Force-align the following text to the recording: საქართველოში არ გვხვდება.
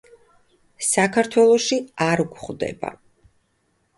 საქართველოში 0.85 1.79
არ 2.05 2.25
გვხვდება. 2.31 2.93